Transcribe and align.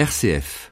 RCF. 0.00 0.70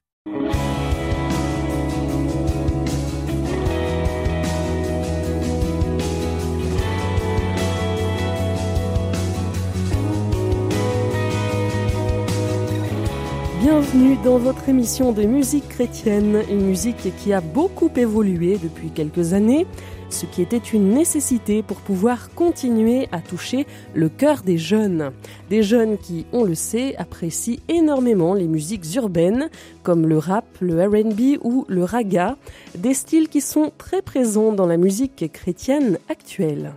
Bienvenue 13.91 14.17
dans 14.23 14.37
votre 14.37 14.69
émission 14.69 15.13
de 15.13 15.23
musique 15.23 15.67
chrétienne, 15.67 16.43
une 16.47 16.61
musique 16.61 17.11
qui 17.17 17.33
a 17.33 17.41
beaucoup 17.41 17.89
évolué 17.95 18.59
depuis 18.61 18.91
quelques 18.91 19.33
années, 19.33 19.65
ce 20.11 20.27
qui 20.27 20.43
était 20.43 20.57
une 20.57 20.93
nécessité 20.93 21.63
pour 21.63 21.77
pouvoir 21.77 22.29
continuer 22.35 23.07
à 23.11 23.19
toucher 23.19 23.65
le 23.95 24.07
cœur 24.07 24.43
des 24.43 24.59
jeunes. 24.59 25.11
Des 25.49 25.63
jeunes 25.63 25.97
qui, 25.97 26.27
on 26.33 26.43
le 26.43 26.53
sait, 26.53 26.95
apprécient 26.97 27.57
énormément 27.67 28.35
les 28.35 28.47
musiques 28.47 28.93
urbaines 28.93 29.49
comme 29.81 30.05
le 30.05 30.19
rap, 30.19 30.45
le 30.59 30.85
RB 30.85 31.43
ou 31.43 31.65
le 31.67 31.83
raga, 31.83 32.37
des 32.77 32.93
styles 32.93 33.27
qui 33.27 33.41
sont 33.41 33.71
très 33.79 34.03
présents 34.03 34.51
dans 34.51 34.67
la 34.67 34.77
musique 34.77 35.31
chrétienne 35.33 35.97
actuelle. 36.09 36.73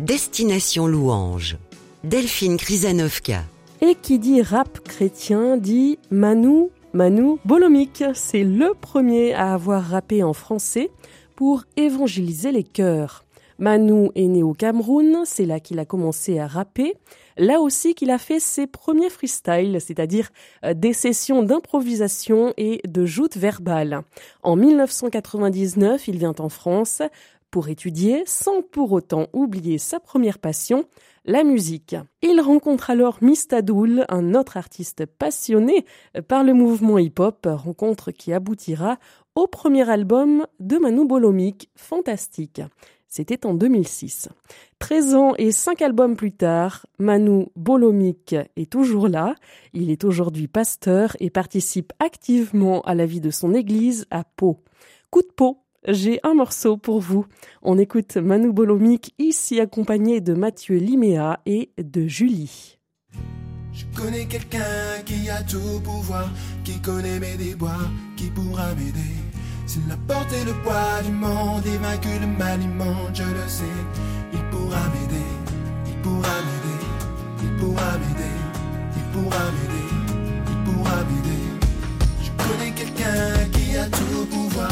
Destination 0.00 0.88
louange. 0.88 1.58
Delphine 2.02 2.56
Krizanovka. 2.56 3.44
Et 3.82 3.94
qui 3.94 4.18
dit 4.18 4.40
rap 4.40 4.80
chrétien 4.80 5.58
dit 5.58 5.98
Manu, 6.10 6.68
Manu 6.94 7.36
Bolomik. 7.44 8.04
C'est 8.14 8.42
le 8.42 8.72
premier 8.72 9.34
à 9.34 9.52
avoir 9.52 9.82
rappé 9.82 10.22
en 10.22 10.32
français 10.32 10.90
pour 11.34 11.64
évangéliser 11.76 12.52
les 12.52 12.64
cœurs. 12.64 13.26
Manu 13.58 14.10
est 14.14 14.26
né 14.26 14.42
au 14.42 14.52
Cameroun, 14.52 15.22
c'est 15.24 15.46
là 15.46 15.60
qu'il 15.60 15.78
a 15.78 15.86
commencé 15.86 16.38
à 16.38 16.46
rapper. 16.46 16.94
Là 17.38 17.60
aussi 17.60 17.94
qu'il 17.94 18.10
a 18.10 18.18
fait 18.18 18.40
ses 18.40 18.66
premiers 18.66 19.10
freestyles, 19.10 19.78
c'est-à-dire 19.80 20.30
euh, 20.64 20.74
des 20.74 20.92
sessions 20.92 21.42
d'improvisation 21.42 22.52
et 22.56 22.80
de 22.86 23.06
joute 23.06 23.36
verbale. 23.36 24.02
En 24.42 24.56
1999, 24.56 26.08
il 26.08 26.18
vient 26.18 26.34
en 26.38 26.48
France 26.48 27.02
pour 27.50 27.68
étudier 27.68 28.22
sans 28.26 28.62
pour 28.62 28.92
autant 28.92 29.26
oublier 29.32 29.78
sa 29.78 30.00
première 30.00 30.38
passion, 30.38 30.84
la 31.24 31.42
musique. 31.42 31.96
Il 32.22 32.40
rencontre 32.40 32.90
alors 32.90 33.18
Mistadoul, 33.22 34.04
un 34.08 34.34
autre 34.34 34.56
artiste 34.56 35.06
passionné 35.06 35.84
par 36.28 36.44
le 36.44 36.54
mouvement 36.54 36.98
hip-hop, 36.98 37.46
rencontre 37.50 38.12
qui 38.12 38.32
aboutira 38.32 38.98
au 39.34 39.46
premier 39.46 39.88
album 39.88 40.46
de 40.60 40.78
Manu 40.78 41.06
Bolomik, 41.06 41.68
Fantastique. 41.76 42.62
C'était 43.08 43.46
en 43.46 43.54
2006. 43.54 44.28
13 44.78 45.14
ans 45.14 45.34
et 45.38 45.52
5 45.52 45.80
albums 45.80 46.16
plus 46.16 46.32
tard, 46.32 46.86
Manu 46.98 47.46
Bolomik 47.56 48.34
est 48.56 48.70
toujours 48.70 49.08
là. 49.08 49.34
Il 49.72 49.90
est 49.90 50.04
aujourd'hui 50.04 50.48
pasteur 50.48 51.16
et 51.20 51.30
participe 51.30 51.92
activement 51.98 52.82
à 52.82 52.94
la 52.94 53.06
vie 53.06 53.20
de 53.20 53.30
son 53.30 53.54
église 53.54 54.06
à 54.10 54.24
Pau. 54.24 54.62
Coup 55.10 55.22
de 55.22 55.32
peau 55.34 55.65
j'ai 55.86 56.20
un 56.22 56.34
morceau 56.34 56.76
pour 56.76 57.00
vous. 57.00 57.26
On 57.62 57.78
écoute 57.78 58.16
Manu 58.16 58.52
Bolomik 58.52 59.14
ici 59.18 59.60
accompagné 59.60 60.20
de 60.20 60.34
Mathieu 60.34 60.76
Liméa 60.76 61.40
et 61.46 61.70
de 61.78 62.06
Julie. 62.06 62.78
Je 63.72 63.84
connais 63.94 64.24
quelqu'un 64.24 65.02
qui 65.04 65.28
a 65.28 65.42
tout 65.42 65.80
pouvoir, 65.84 66.30
qui 66.64 66.80
connaît 66.80 67.20
mes 67.20 67.36
déboires, 67.36 67.90
qui 68.16 68.30
pourra 68.30 68.74
m'aider. 68.74 69.16
S'il 69.66 69.82
a 69.90 69.96
porté 70.08 70.36
le 70.44 70.52
poids 70.62 71.02
du 71.04 71.12
monde 71.12 71.66
et 71.66 71.76
vaincu 71.76 72.08
le 72.20 72.26
mal 72.26 72.62
immonde, 72.62 73.12
je 73.12 73.24
le 73.24 73.48
sais, 73.48 73.64
il 74.32 74.38
pourra 74.50 74.80
m'aider, 74.94 75.28
il 75.88 75.96
pourra 76.02 76.36
m'aider, 76.46 76.80
il 77.42 77.56
pourra 77.60 77.98
m'aider, 77.98 78.36
il 78.96 79.02
pourra 79.12 79.44
m'aider, 79.56 79.88
il 80.48 80.72
pourra 80.72 80.96
m'aider. 81.04 81.44
Je 82.22 82.30
connais 82.42 82.72
quelqu'un 82.72 83.48
qui 83.52 83.76
a 83.76 83.86
tout 83.90 84.26
pouvoir, 84.30 84.70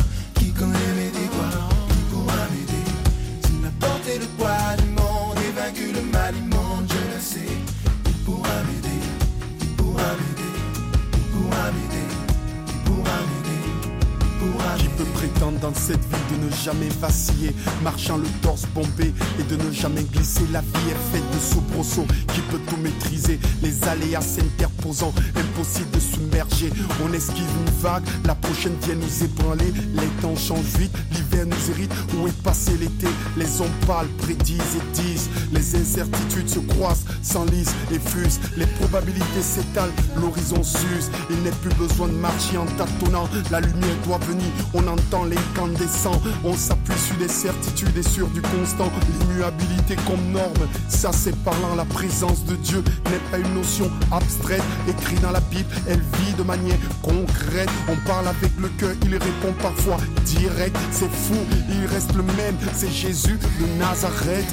dans 15.61 15.75
cette 15.75 16.01
vie 16.01 16.37
de 16.37 16.45
ne 16.45 16.51
jamais 16.51 16.89
vaciller, 17.01 17.55
marchant 17.83 18.17
le 18.17 18.27
torse 18.43 18.67
bombé 18.75 19.13
et 19.39 19.43
de 19.45 19.57
ne 19.57 19.73
jamais 19.73 20.03
glisser. 20.03 20.43
La 20.53 20.61
vie 20.61 20.91
est 20.91 21.17
faite 21.17 21.25
de 21.33 21.39
soubresauts, 21.39 22.07
qui 22.33 22.41
peut 22.51 22.61
tout 22.69 22.77
maîtriser. 22.77 23.39
Les 23.63 23.83
aléas 23.85 24.21
s'interposant, 24.21 25.13
impossible 25.35 25.91
de 25.93 26.01
submerger. 26.01 26.71
On 27.05 27.13
esquive 27.13 27.49
une 27.67 27.81
vague, 27.81 28.05
la 28.27 28.35
prochaine 28.35 28.75
vient 28.83 28.97
nous 28.97 29.25
ébranler. 29.25 29.73
Les 29.95 30.09
temps 30.21 30.37
changent 30.37 30.79
vite, 30.79 30.95
l'hiver 31.13 31.47
nous 31.47 31.71
hérite. 31.71 31.93
Où 32.19 32.29
est 32.29 32.43
passé 32.43 32.73
l'été? 32.79 33.09
Les 33.37 33.61
hommes 33.61 33.87
parlent, 33.87 34.09
prédisent 34.19 34.61
et 34.77 35.03
disent. 35.03 35.31
Les 35.53 35.77
incertitudes 35.77 36.49
se 36.49 36.59
croisent, 36.59 37.05
s'enlisent 37.23 37.75
et 37.93 37.99
fusent. 37.99 38.41
Les 38.57 38.67
probabilités 38.67 39.43
s'étalent, 39.43 39.93
l'horizon 40.21 40.63
s'use. 40.63 41.11
Il 41.31 41.43
n'est 41.43 41.59
plus 41.63 41.75
besoin 41.77 42.09
de 42.09 42.15
marcher 42.15 42.59
en 42.59 42.67
tâtonnant. 42.67 43.29
La 43.51 43.61
lumière 43.61 43.97
doit 44.07 44.19
venir, 44.19 44.49
on 44.75 44.87
entend 44.87 45.14
l'incandescent 45.23 46.21
On 46.43 46.55
s'appuie 46.55 46.99
sur 46.99 47.17
des 47.17 47.29
certitudes 47.29 47.97
et 47.97 48.03
sur 48.03 48.27
du 48.29 48.43
constant. 48.43 48.91
L'immuabilité 49.21 49.97
comme 50.07 50.33
norme, 50.33 50.69
ça 50.89 51.11
c'est 51.13 51.37
parlant. 51.45 51.77
La 51.77 51.85
présence 51.85 52.45
de 52.45 52.57
Dieu 52.57 52.83
n'est 53.11 53.31
pas 53.31 53.39
une 53.39 53.55
notion 53.55 53.91
abstraite. 54.11 54.63
Écrit 54.89 55.17
dans 55.21 55.31
la 55.31 55.41
Bible, 55.41 55.69
elle 55.89 56.01
vit 56.01 56.33
de 56.37 56.43
manière 56.43 56.79
concrète. 57.03 57.71
On 57.89 57.97
parle 58.09 58.29
avec 58.29 58.51
le 58.59 58.69
cœur, 58.71 58.95
il 59.05 59.13
répond 59.13 59.53
parfois 59.63 59.99
direct. 60.25 60.77
C'est 60.91 61.11
fou, 61.11 61.37
il 61.69 61.87
reste 61.87 62.15
le 62.15 62.23
même, 62.23 62.57
c'est 62.75 62.91
Jésus 62.91 63.39
de 63.39 63.79
Nazareth. 63.79 64.53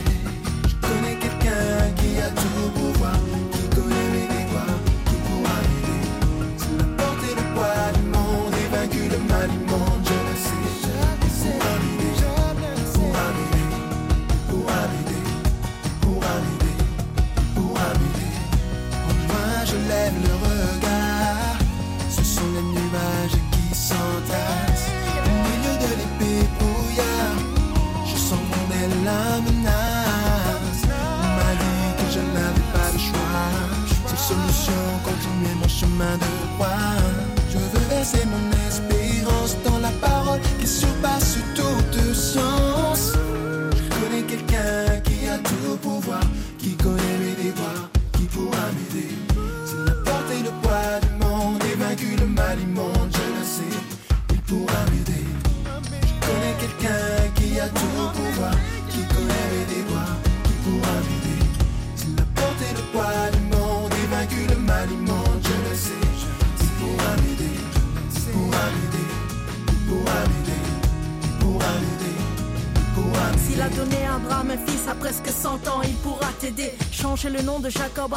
Je 0.67 0.87
connais 0.87 1.15
quelqu'un 1.15 1.89
qui 1.95 2.19
a 2.19 2.29
tout 2.29 2.51
continuer 36.01 36.40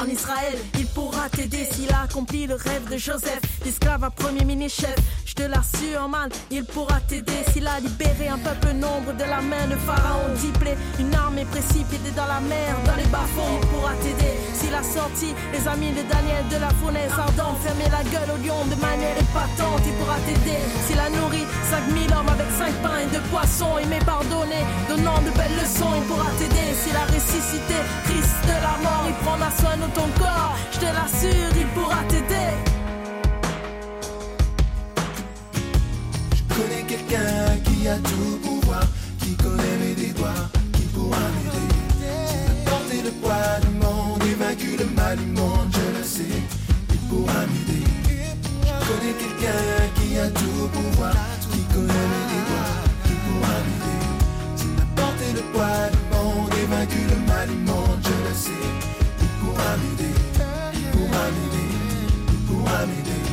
Jacob 0.04 0.08
en 0.08 0.12
Israël, 0.12 0.58
il 0.58 0.63
pourra 1.04 1.28
t'aider. 1.28 1.68
S'il 1.70 1.92
a 1.92 2.02
accompli 2.02 2.46
le 2.46 2.54
rêve 2.54 2.88
de 2.90 2.96
Joseph, 2.96 3.40
l'esclave 3.64 4.04
à 4.04 4.10
premier 4.10 4.44
mini-chef, 4.44 4.96
je 5.26 5.34
te 5.34 5.42
l'assure, 5.42 6.08
man, 6.08 6.28
il 6.50 6.64
pourra 6.64 7.00
t'aider. 7.00 7.40
S'il 7.52 7.66
a 7.66 7.80
libéré 7.80 8.28
un 8.28 8.38
peuple 8.38 8.72
nombre 8.74 9.12
de 9.12 9.24
la 9.24 9.40
main 9.40 9.66
de 9.68 9.76
Pharaon, 9.76 10.28
diplé, 10.40 10.74
une 10.98 11.14
armée 11.14 11.44
précipitée 11.44 12.14
dans 12.16 12.26
la 12.26 12.40
mer, 12.40 12.72
dans 12.86 12.96
les 12.96 13.08
bas-fonds, 13.14 13.58
il 13.60 13.66
pourra 13.68 13.92
t'aider. 14.02 14.34
S'il 14.54 14.74
a 14.74 14.82
sorti 14.82 15.34
les 15.52 15.68
amis 15.68 15.90
de 15.90 16.02
Daniel 16.08 16.44
de 16.50 16.56
la 16.56 16.70
fournaise 16.80 17.12
ardente, 17.12 17.58
fermé 17.62 17.84
la 17.90 18.02
gueule 18.08 18.30
au 18.34 18.38
lion 18.44 18.64
de 18.64 18.76
manière 18.80 19.16
épatante, 19.18 19.82
il 19.84 19.94
pourra 20.00 20.18
t'aider. 20.26 20.60
S'il 20.86 20.98
a 20.98 21.10
nourri 21.10 21.44
5000 21.70 22.12
hommes 22.14 22.32
avec 22.32 22.48
5 22.56 22.72
pains 22.82 23.00
et 23.04 23.10
2 23.12 23.20
poissons, 23.30 23.76
il 23.82 23.88
m'est 23.88 24.04
pardonné, 24.04 24.60
donnant 24.88 25.20
de 25.20 25.30
belles 25.36 25.58
leçons, 25.60 25.92
il 25.96 26.04
pourra 26.08 26.30
t'aider. 26.38 26.68
S'il 26.80 26.96
a 26.96 27.04
ressuscité 27.12 27.76
Christ 28.06 28.36
de 28.48 28.56
la 28.56 28.76
mort, 28.80 29.04
il 29.08 29.16
prendra 29.24 29.50
soin 29.60 29.76
de 29.76 29.88
ton 29.92 30.08
corps, 30.18 30.56
il 31.60 31.66
pourra 31.68 32.02
t'aider. 32.08 32.54
Je 36.36 36.54
connais 36.54 36.82
quelqu'un 36.82 37.56
qui 37.64 37.88
a 37.88 37.96
tout 37.96 38.38
pouvoir, 38.42 38.82
qui 39.20 39.34
connaît 39.36 39.76
mes 39.80 39.94
déboires, 39.94 40.50
qui 40.72 40.82
pourra 40.94 41.18
m'aider. 41.34 41.68
Porter 42.64 43.02
le 43.02 43.10
poids 43.22 43.60
du 43.62 43.70
monde 43.84 44.22
et 44.22 44.34
vaincu 44.34 44.76
le 44.78 44.86
mal 44.94 45.18
du 45.18 45.26
monde, 45.26 45.68
je 45.72 45.98
le 45.98 46.04
sais, 46.04 46.38
il 46.90 46.98
pourra 47.08 47.40
m'aider. 47.50 47.84
Je 48.62 48.86
connais 48.88 49.14
quelqu'un 49.22 49.64
qui 49.96 50.18
a 50.18 50.28
tout 50.30 50.68
pouvoir, 50.72 51.14
qui 51.50 51.62
connaît 51.74 52.08
mes 52.12 52.26
déboires, 52.32 52.82
qui 53.04 53.14
pourra 53.24 53.56
m'aider. 53.66 54.00
Tu 54.58 54.66
peux 54.66 54.88
porter 54.94 55.32
le 55.34 55.42
poids 55.52 55.88
du 55.94 56.02
monde 56.14 56.52
et 56.60 56.66
vaincu 56.66 57.00
le 57.10 57.18
mal 57.26 57.48
du 57.48 57.56
monde, 57.70 58.00
je 58.02 58.28
le 58.28 58.34
sais, 58.34 58.66
il 59.20 59.28
pourra 59.40 59.76
m'aider 59.76 60.13
il 61.26 61.30
pourra 61.30 61.30
m'aider, 61.30 61.68
il 62.28 62.38
pourra 62.46 62.86
m'aider, 62.86 63.23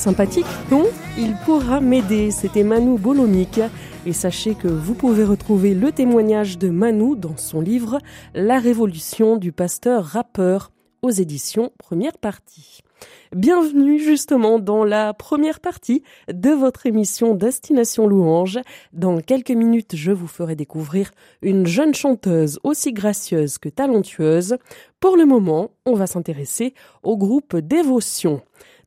Sympathique, 0.00 0.46
non 0.70 0.86
Il 1.18 1.36
pourra 1.44 1.82
m'aider, 1.82 2.30
c'était 2.30 2.62
Manu 2.62 2.98
Bolomik. 2.98 3.60
Et 4.06 4.14
sachez 4.14 4.54
que 4.54 4.66
vous 4.66 4.94
pouvez 4.94 5.24
retrouver 5.24 5.74
le 5.74 5.92
témoignage 5.92 6.56
de 6.56 6.70
Manu 6.70 7.16
dans 7.18 7.36
son 7.36 7.60
livre 7.60 7.98
La 8.34 8.58
révolution 8.58 9.36
du 9.36 9.52
pasteur 9.52 10.02
rappeur 10.06 10.72
aux 11.02 11.10
éditions 11.10 11.70
première 11.76 12.16
partie. 12.16 12.80
Bienvenue 13.36 13.98
justement 13.98 14.58
dans 14.58 14.84
la 14.84 15.12
première 15.12 15.60
partie 15.60 16.02
de 16.32 16.48
votre 16.48 16.86
émission 16.86 17.34
Destination 17.34 18.06
Louange. 18.06 18.58
Dans 18.94 19.20
quelques 19.20 19.50
minutes, 19.50 19.96
je 19.96 20.12
vous 20.12 20.28
ferai 20.28 20.56
découvrir 20.56 21.10
une 21.42 21.66
jeune 21.66 21.94
chanteuse 21.94 22.58
aussi 22.64 22.94
gracieuse 22.94 23.58
que 23.58 23.68
talentueuse. 23.68 24.56
Pour 24.98 25.18
le 25.18 25.26
moment, 25.26 25.72
on 25.84 25.92
va 25.92 26.06
s'intéresser 26.06 26.72
au 27.02 27.18
groupe 27.18 27.54
Dévotion. 27.54 28.40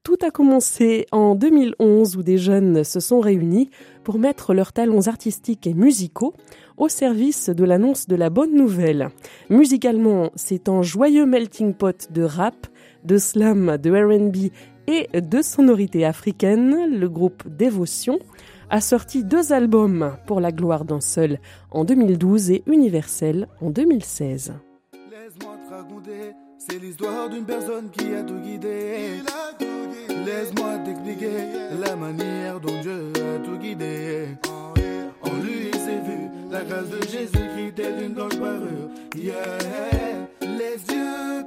Tout 0.03 0.17
a 0.21 0.31
commencé 0.31 1.05
en 1.13 1.33
2011 1.33 2.17
où 2.17 2.23
des 2.23 2.37
jeunes 2.37 2.83
se 2.83 2.99
sont 2.99 3.21
réunis 3.21 3.69
pour 4.03 4.19
mettre 4.19 4.53
leurs 4.53 4.73
talents 4.73 5.07
artistiques 5.07 5.65
et 5.65 5.73
musicaux 5.73 6.33
au 6.75 6.89
service 6.89 7.49
de 7.49 7.63
l'annonce 7.63 8.07
de 8.07 8.17
la 8.17 8.29
bonne 8.29 8.53
nouvelle. 8.53 9.11
Musicalement, 9.49 10.29
c'est 10.35 10.67
un 10.67 10.81
joyeux 10.81 11.25
melting 11.25 11.73
pot 11.73 12.11
de 12.11 12.21
rap, 12.21 12.67
de 13.05 13.17
slam, 13.17 13.77
de 13.77 13.91
R&B 13.91 14.51
et 14.87 15.21
de 15.21 15.41
sonorités 15.41 16.03
africaines. 16.03 16.99
Le 16.99 17.07
groupe 17.07 17.47
Dévotion 17.47 18.19
a 18.69 18.81
sorti 18.81 19.23
deux 19.23 19.53
albums 19.53 20.17
pour 20.27 20.41
la 20.41 20.51
gloire 20.51 20.83
d'un 20.83 20.99
seul 20.99 21.39
en 21.71 21.85
2012 21.85 22.51
et 22.51 22.63
Universel 22.67 23.47
en 23.61 23.69
2016. 23.69 24.53
Laisse-moi 25.09 25.55
te 25.65 25.73
raconter, 25.73 26.33
c'est 26.69 26.79
l'histoire 26.79 27.29
d'une 27.29 27.45
personne 27.45 27.89
qui 27.89 28.13
a 28.13 28.23
tout 28.23 28.39
guidé. 28.39 29.21
Laisse-moi 30.25 30.77
t'expliquer 30.85 31.31
la 31.79 31.95
manière 31.95 32.59
dont 32.59 32.79
Dieu 32.81 33.11
a 33.15 33.39
tout 33.45 33.57
guidé. 33.57 34.27
En 35.21 35.33
lui, 35.41 35.71
c'est 35.73 35.99
vu 35.99 36.29
la 36.49 36.63
grâce 36.63 36.89
de 36.89 37.01
Jésus-Christ 37.01 37.75
telle 37.75 38.03
une 38.03 38.13
blanche 38.13 38.37
parure. 38.37 38.89
Yeah. 39.15 39.33
Laisse 40.41 40.83
Dieu 40.87 41.43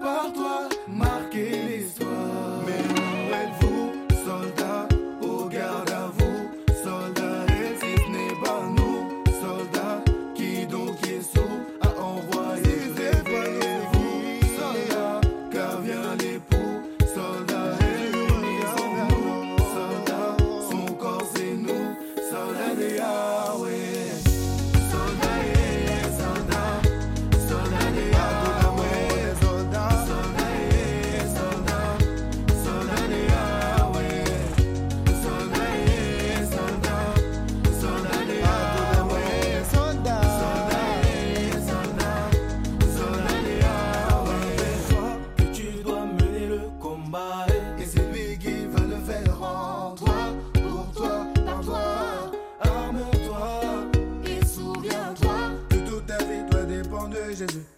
dépendre 57.47 57.65
de 57.71 57.76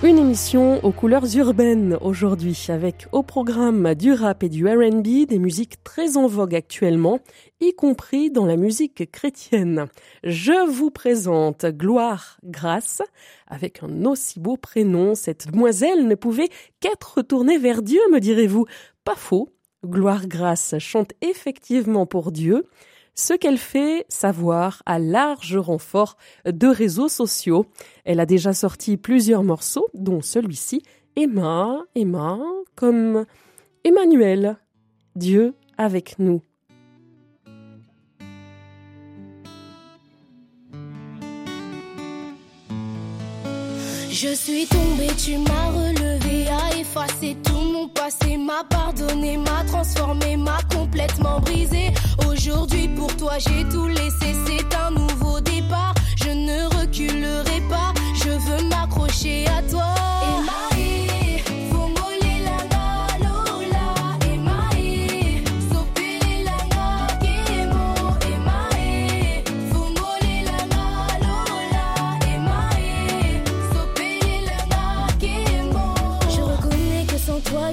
Une 0.03 0.17
émission 0.17 0.83
aux 0.83 0.93
couleurs 0.93 1.37
urbaines 1.37 1.99
aujourd'hui 2.01 2.59
avec 2.69 3.07
au 3.13 3.23
programme 3.23 3.95
du 3.95 4.15
rap 4.15 4.43
et 4.43 4.49
du 4.49 4.67
RB, 4.67 5.27
des 5.29 5.39
musiques 5.39 5.85
très 5.85 6.17
en 6.17 6.27
vogue 6.27 6.55
actuellement, 6.55 7.21
y 7.61 7.75
compris 7.75 8.31
dans 8.31 8.47
la 8.47 8.57
musique 8.57 9.11
chrétienne. 9.13 9.89
Je 10.25 10.67
vous 10.71 10.91
présente 10.91 11.67
Gloire 11.67 12.39
Grâce. 12.43 13.03
Avec 13.47 13.83
un 13.83 14.07
aussi 14.07 14.41
beau 14.41 14.57
prénom, 14.57 15.15
cette 15.15 15.49
demoiselle 15.53 16.09
ne 16.09 16.15
pouvait 16.15 16.49
qu'être 16.81 17.21
tournée 17.21 17.59
vers 17.59 17.83
Dieu, 17.83 18.01
me 18.11 18.21
direz-vous. 18.21 18.65
Pas 19.05 19.17
faux. 19.17 19.51
Gloire 19.85 20.27
Grâce 20.29 20.77
chante 20.79 21.13
effectivement 21.21 22.07
pour 22.07 22.33
Dieu 22.33 22.65
ce 23.21 23.35
qu'elle 23.35 23.59
fait 23.59 24.07
savoir 24.09 24.83
à 24.87 24.99
large 24.99 25.57
renfort 25.57 26.17
de 26.47 26.67
réseaux 26.67 27.09
sociaux. 27.09 27.67
Elle 28.05 28.19
a 28.19 28.27
déjà 28.27 28.55
sorti 28.55 28.97
plusieurs 28.97 29.45
morceaux, 29.45 29.89
dont 29.95 30.23
celui-ci, 30.23 30.83
Emma, 31.17 31.85
Emma, 31.95 32.39
comme 32.77 33.27
Emmanuel, 33.85 34.57
Dieu 35.17 35.55
avec 35.77 36.19
nous. 36.19 36.41
Je 44.11 44.35
suis 44.35 44.67
tombée, 44.67 45.15
tu 45.23 45.37
m'as 45.39 45.71
relevé, 45.71 46.49
effacé 46.91 47.37
tout 47.45 47.61
mon 47.73 47.89
passé, 47.89 48.37
m'a 48.37 48.65
pardonné, 48.69 49.37
m'a 49.37 49.65
transformé, 49.67 50.37
m'a 50.37 50.59
complètement 50.75 51.39
brisé. 51.41 51.93
Aujourd'hui 52.27 52.89
pour 52.89 53.15
toi 53.17 53.35
j'ai 53.39 53.65
tout 53.69 53.87
laissé, 53.87 54.35
c'est 54.47 54.77
un 54.77 54.91
nouveau 54.91 55.41
départ. 55.41 55.95
Je 56.17 56.31
ne 56.31 56.81
reculerai 56.81 57.61
pas, 57.69 57.93
je 58.15 58.31
veux 58.31 58.69
m'accrocher 58.69 59.47
à 59.47 59.63
toi. 59.71 59.95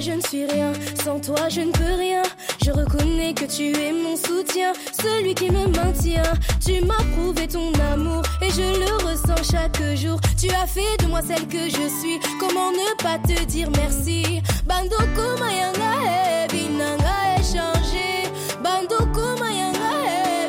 Je 0.00 0.12
ne 0.12 0.20
suis 0.20 0.46
rien, 0.46 0.72
sans 1.04 1.20
toi 1.20 1.48
je 1.48 1.60
ne 1.60 1.72
peux 1.72 1.94
rien. 1.98 2.22
Je 2.64 2.70
reconnais 2.70 3.34
que 3.34 3.44
tu 3.44 3.76
es 3.76 3.92
mon 3.92 4.16
soutien, 4.16 4.72
celui 5.00 5.34
qui 5.34 5.50
me 5.50 5.66
maintient. 5.68 6.32
Tu 6.64 6.80
m'as 6.84 7.02
prouvé 7.16 7.48
ton 7.48 7.72
amour 7.92 8.22
et 8.42 8.50
je 8.50 8.62
le 8.62 8.92
ressens 9.06 9.50
chaque 9.50 9.82
jour. 9.96 10.20
Tu 10.38 10.48
as 10.50 10.66
fait 10.66 10.96
de 11.02 11.06
moi 11.06 11.20
celle 11.26 11.46
que 11.48 11.64
je 11.68 11.88
suis, 12.00 12.18
comment 12.38 12.70
ne 12.70 13.02
pas 13.02 13.18
te 13.18 13.44
dire 13.44 13.68
merci? 13.76 14.42
Bandoko 14.66 15.38
mayanga 15.40 16.46
binanga 16.50 17.16
échangé. 17.40 18.28
Bandoko 18.62 19.36
mayanga 19.40 19.92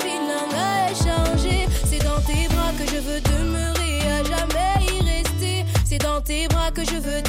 binanga 0.03 0.91
échangé. 0.91 1.67
C'est 1.89 2.03
dans 2.03 2.21
tes 2.21 2.47
bras 2.53 2.71
que 2.77 2.85
je 2.91 2.99
veux 2.99 3.21
demeurer, 3.21 4.01
à 4.19 4.23
jamais 4.23 4.85
y 4.93 4.99
rester. 5.01 5.65
C'est 5.85 5.99
dans 5.99 6.21
tes 6.21 6.47
bras 6.47 6.71
que 6.71 6.83
je 6.83 6.95
veux 6.95 7.21
demeurer, 7.21 7.28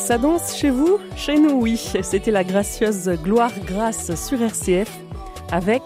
Ça 0.00 0.18
danse 0.18 0.56
chez 0.56 0.70
vous? 0.70 0.98
Chez 1.14 1.38
nous, 1.38 1.52
oui. 1.52 1.76
C'était 1.76 2.32
la 2.32 2.42
gracieuse 2.42 3.08
Gloire 3.22 3.52
Grâce 3.64 4.12
sur 4.16 4.42
RCF 4.42 4.90
avec 5.52 5.82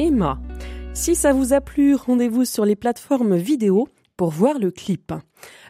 Emma. 0.00 0.40
Si 0.94 1.14
ça 1.14 1.32
vous 1.32 1.52
a 1.52 1.60
plu, 1.60 1.94
rendez-vous 1.94 2.44
sur 2.44 2.64
les 2.64 2.74
plateformes 2.74 3.36
vidéo 3.36 3.86
pour 4.16 4.30
voir 4.30 4.58
le 4.58 4.72
clip. 4.72 5.12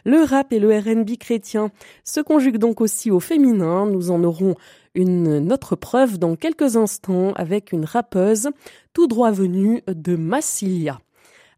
Le 0.05 0.23
rap 0.23 0.53
et 0.53 0.59
le 0.59 0.75
RB 0.75 1.17
chrétien 1.19 1.69
se 2.03 2.19
conjuguent 2.19 2.57
donc 2.57 2.81
aussi 2.81 3.11
au 3.11 3.19
féminin. 3.19 3.85
Nous 3.85 4.09
en 4.09 4.23
aurons 4.23 4.55
une 4.95 5.51
autre 5.51 5.75
preuve 5.75 6.17
dans 6.17 6.35
quelques 6.35 6.77
instants 6.77 7.33
avec 7.33 7.73
une 7.73 7.85
rappeuse 7.85 8.49
tout 8.93 9.05
droit 9.05 9.31
venue 9.31 9.83
de 9.87 10.15
Massilia. 10.15 10.99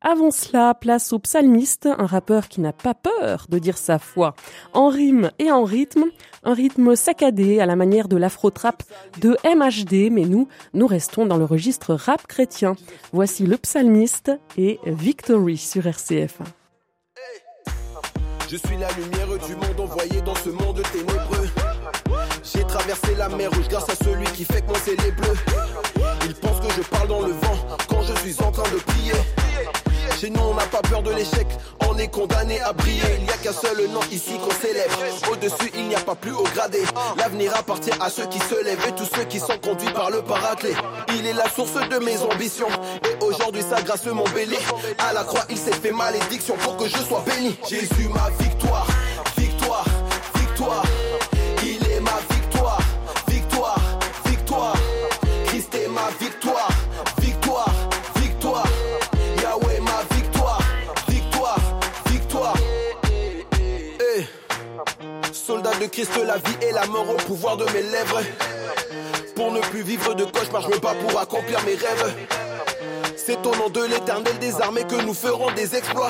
Avant 0.07 0.29
cela, 0.29 0.75
place 0.75 1.13
au 1.13 1.17
psalmiste, 1.17 1.87
un 1.87 2.05
rappeur 2.05 2.47
qui 2.47 2.61
n'a 2.61 2.73
pas 2.73 2.93
peur 2.93 3.47
de 3.49 3.57
dire 3.57 3.75
sa 3.75 3.97
foi. 3.97 4.35
En 4.71 4.89
rime 4.89 5.31
et 5.39 5.51
en 5.51 5.63
rythme, 5.63 6.03
un 6.43 6.53
rythme 6.53 6.95
saccadé 6.95 7.59
à 7.59 7.65
la 7.65 7.75
manière 7.75 8.07
de 8.07 8.15
l'afro-trap 8.15 8.83
de 9.19 9.35
MHD, 9.43 10.11
mais 10.11 10.25
nous, 10.25 10.47
nous 10.75 10.85
restons 10.85 11.25
dans 11.25 11.37
le 11.37 11.45
registre 11.45 11.95
rap 11.95 12.27
chrétien. 12.27 12.75
Voici 13.13 13.47
le 13.47 13.57
psalmiste 13.57 14.31
et 14.59 14.79
Victory 14.85 15.57
sur 15.57 15.87
RCF. 15.87 16.37
Je 18.47 18.57
suis 18.57 18.77
la 18.77 18.91
lumière 18.91 19.47
du 19.47 19.55
monde 19.55 19.89
envoyée 19.89 20.21
dans 20.21 20.35
ce 20.35 20.49
monde 20.49 20.83
ténébreux. 20.93 21.49
J'ai 22.43 22.63
traversé 22.65 23.15
la 23.17 23.29
mer 23.29 23.49
rouge 23.49 23.69
grâce 23.69 23.89
à 23.89 23.95
celui 23.95 24.25
qui 24.35 24.45
fait 24.45 24.61
que 24.61 24.67
mon 24.67 24.75
ciel 24.75 24.97
est 24.99 25.11
bleu. 25.13 25.33
Il 26.27 26.35
pense 26.35 26.59
que 26.59 26.71
je 26.73 26.87
parle 26.89 27.07
dans 27.07 27.21
le 27.21 27.31
vent 27.31 27.57
quand 27.89 28.03
je 28.03 28.13
suis 28.19 28.43
en 28.43 28.51
train 28.51 28.69
de 28.71 28.77
prier. 28.83 29.13
Chez 30.19 30.29
nous, 30.29 30.41
on 30.41 30.53
n'a 30.53 30.65
pas 30.65 30.81
peur 30.81 31.01
de 31.01 31.11
l'échec, 31.11 31.47
on 31.87 31.97
est 31.97 32.07
condamné 32.07 32.59
à 32.61 32.73
briller. 32.73 33.03
Il 33.17 33.23
n'y 33.23 33.29
a 33.29 33.37
qu'un 33.37 33.53
seul 33.53 33.87
nom 33.89 33.99
ici 34.11 34.33
qu'on 34.37 34.51
célèbre. 34.51 34.97
Au-dessus, 35.31 35.71
il 35.75 35.87
n'y 35.87 35.95
a 35.95 35.99
pas 35.99 36.15
plus 36.15 36.31
haut 36.31 36.47
gradé. 36.55 36.79
L'avenir 37.17 37.53
appartient 37.55 37.91
à 37.99 38.09
ceux 38.09 38.25
qui 38.27 38.39
se 38.39 38.63
lèvent 38.63 38.85
et 38.87 38.91
tous 38.93 39.09
ceux 39.15 39.25
qui 39.25 39.39
sont 39.39 39.57
conduits 39.61 39.91
par 39.93 40.09
le 40.09 40.21
paraclet. 40.21 40.73
Il 41.17 41.25
est 41.25 41.33
la 41.33 41.49
source 41.49 41.73
de 41.73 41.97
mes 41.99 42.17
ambitions. 42.21 42.69
Et 43.03 43.23
aujourd'hui, 43.23 43.63
sa 43.67 43.81
grâce 43.81 44.05
m'embellit. 44.05 44.57
À 44.99 45.13
la 45.13 45.23
croix, 45.23 45.43
il 45.49 45.57
s'est 45.57 45.73
fait 45.73 45.91
malédiction 45.91 46.55
pour 46.57 46.77
que 46.77 46.87
je 46.87 46.97
sois 46.97 47.23
béni. 47.25 47.57
Jésus, 47.67 48.09
ma 48.13 48.29
victoire, 48.43 48.87
victoire, 49.37 49.85
victoire. 50.35 50.83
De 65.85 65.89
Christ, 65.91 66.19
la 66.25 66.37
vie 66.37 66.67
et 66.67 66.71
la 66.71 66.87
mort 66.87 67.07
au 67.07 67.17
pouvoir 67.27 67.57
de 67.57 67.65
mes 67.65 67.83
lèvres. 67.83 68.19
Pour 69.35 69.51
ne 69.51 69.59
plus 69.59 69.83
vivre 69.83 70.15
de 70.15 70.23
cauchemars, 70.23 70.63
je 70.63 70.69
me 70.69 70.79
bats 70.79 70.95
pour 70.95 71.19
accomplir 71.19 71.63
mes 71.63 71.75
rêves. 71.75 72.15
C'est 73.15 73.37
au 73.45 73.55
nom 73.55 73.69
de 73.69 73.83
l'éternel 73.83 74.33
des 74.39 74.59
armées 74.61 74.83
que 74.85 74.99
nous 75.05 75.13
ferons 75.13 75.51
des 75.51 75.75
exploits. 75.75 76.09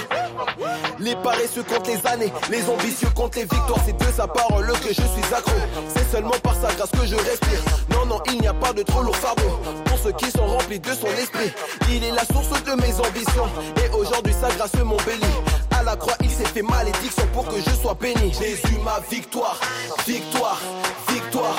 Les 0.98 1.18
paresseux 1.18 1.64
comptent 1.64 1.88
les 1.88 2.08
années, 2.08 2.32
les 2.50 2.70
ambitieux 2.70 3.10
comptent 3.14 3.36
les 3.36 3.42
victoires. 3.42 3.82
C'est 3.86 3.98
de 3.98 4.12
sa 4.16 4.28
parole 4.28 4.72
que 4.80 4.88
je 4.88 4.94
suis 4.94 5.34
accro. 5.36 5.60
C'est 5.94 6.10
seulement 6.10 6.40
par 6.42 6.56
sa 6.56 6.74
grâce 6.74 6.92
que 6.92 7.06
je 7.06 7.16
respire. 7.16 7.62
Non, 7.90 8.06
non, 8.06 8.22
il 8.28 8.40
n'y 8.40 8.48
a 8.48 8.54
pas 8.54 8.72
de 8.72 8.82
trop 8.82 9.04
lourd 9.04 9.18
fardeau. 9.18 9.60
Pour 9.84 9.98
ceux 9.98 10.14
qui 10.14 10.32
sont 10.32 10.48
remplis 10.48 10.80
de 10.80 10.94
son 10.94 11.08
esprit, 11.08 11.52
il 11.90 12.02
est 12.02 12.12
la 12.12 12.24
source 12.24 12.64
de 12.64 12.72
mes 12.82 12.94
ambitions. 13.06 13.50
Et 13.84 13.94
aujourd'hui, 13.94 14.34
sa 14.40 14.48
grâce 14.56 14.74
m'embellit. 14.76 15.65
La 15.86 15.96
croix, 15.96 16.16
il 16.22 16.32
s'est 16.32 16.46
fait 16.46 16.64
malédiction 16.64 17.28
pour 17.32 17.48
que 17.48 17.58
je 17.58 17.70
sois 17.70 17.96
béni. 18.02 18.34
Jésus, 18.34 18.78
ma 18.84 19.00
victoire, 19.08 19.60
victoire, 20.08 20.60
victoire. 21.08 21.56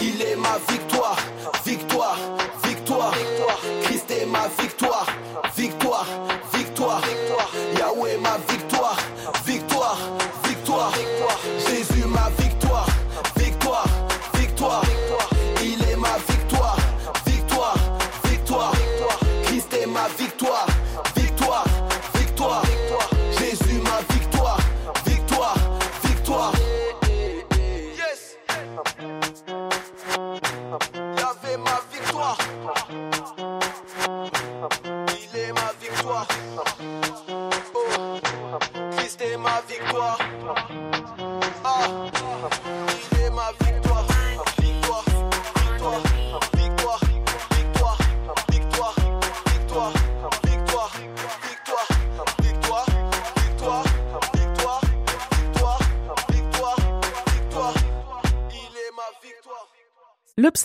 Il 0.00 0.22
est 0.22 0.36
ma 0.36 0.56
victoire, 0.72 1.16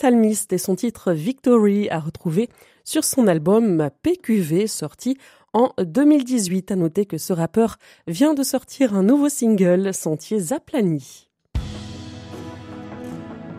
psalmiste 0.06 0.54
et 0.54 0.60
son 0.60 0.76
titre 0.76 1.14
Victory 1.14 1.90
à 1.90 2.00
retrouver 2.00 2.48
sur 2.84 3.04
son 3.04 3.26
album 3.26 3.90
PQV 4.04 4.68
sorti 4.68 5.18
en 5.52 5.72
2018. 5.80 6.70
À 6.70 6.76
noter 6.76 7.08
que 7.08 7.18
ce 7.18 7.34
rappeur 7.34 7.78
vient 8.06 8.36
de 8.36 8.44
sortir 8.44 8.94
un 8.94 9.02
nouveau 9.02 9.30
single, 9.30 9.96
Sentiers 9.96 10.54
aplanis. 10.54 11.28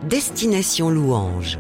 Destination 0.09 0.89
Louange. 0.89 1.59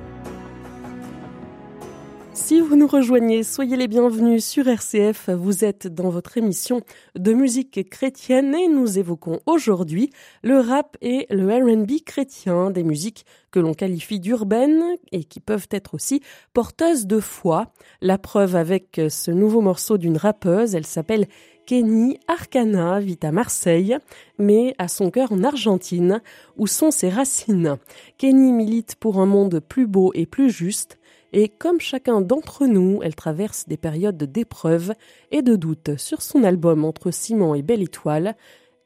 Si 2.37 2.61
vous 2.61 2.76
nous 2.76 2.87
rejoignez, 2.87 3.43
soyez 3.43 3.78
les 3.78 3.88
bienvenus 3.88 4.45
sur 4.45 4.69
RCF. 4.69 5.31
Vous 5.31 5.64
êtes 5.64 5.87
dans 5.87 6.11
votre 6.11 6.37
émission 6.37 6.83
de 7.19 7.33
musique 7.33 7.88
chrétienne 7.88 8.55
et 8.55 8.69
nous 8.69 8.99
évoquons 8.99 9.40
aujourd'hui 9.47 10.11
le 10.43 10.61
rap 10.61 10.99
et 11.00 11.26
le 11.31 11.50
R&B 11.50 12.02
chrétien, 12.05 12.71
des 12.71 12.85
musiques 12.85 13.25
que 13.50 13.59
l'on 13.59 13.73
qualifie 13.73 14.21
d'urbaines 14.21 14.85
et 15.12 15.25
qui 15.25 15.40
peuvent 15.40 15.66
être 15.70 15.94
aussi 15.94 16.20
porteuses 16.53 17.07
de 17.07 17.20
foi. 17.20 17.72
La 18.03 18.18
preuve 18.18 18.55
avec 18.55 19.01
ce 19.09 19.31
nouveau 19.31 19.62
morceau 19.62 19.96
d'une 19.96 20.18
rappeuse, 20.18 20.75
elle 20.75 20.87
s'appelle 20.87 21.29
Kenny 21.64 22.20
Arcana 22.29 23.01
vit 23.01 23.18
à 23.22 23.33
Marseille, 23.33 23.96
mais 24.38 24.75
a 24.77 24.88
son 24.88 25.11
cœur 25.11 25.33
en 25.33 25.42
Argentine, 25.42 26.20
où 26.59 26.66
sont 26.66 26.90
ses 26.90 27.09
racines? 27.09 27.79
Kenny 28.18 28.53
milite 28.53 28.94
pour 28.96 29.20
un 29.20 29.27
monde 29.27 29.59
plus 29.59 29.87
beau 29.87 30.12
et 30.14 30.27
plus 30.27 30.51
juste, 30.51 30.99
et 31.38 31.51
comme 31.51 31.81
chacun 31.81 32.22
d'entre 32.22 32.66
nous, 32.66 33.01
elle 33.03 33.14
traverse 33.14 33.68
des 33.68 33.77
périodes 33.77 34.16
d'épreuves 34.16 34.94
et 35.31 35.42
de 35.42 35.55
doutes 35.55 35.99
sur 35.99 36.22
son 36.22 36.42
album 36.44 36.83
Entre 36.83 37.11
Ciment 37.11 37.55
et 37.55 37.61
Belle 37.61 37.83
Étoile. 37.83 38.37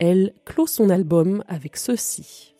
Elle 0.00 0.34
clôt 0.44 0.66
son 0.66 0.90
album 0.90 1.44
avec 1.46 1.76
ceci. 1.76 2.56